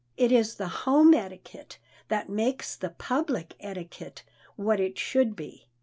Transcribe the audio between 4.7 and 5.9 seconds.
it should be.